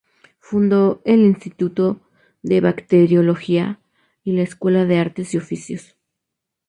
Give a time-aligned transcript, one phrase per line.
[0.39, 2.01] Fundó el Instituto
[2.41, 3.79] de Bacteriología
[4.23, 5.95] y la Escuela de Artes y Oficios.